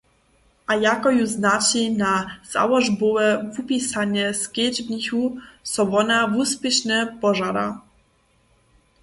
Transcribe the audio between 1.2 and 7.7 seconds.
znaći na załožbowe wupisanje skedźbnichu, so wona wuspěšnje požada.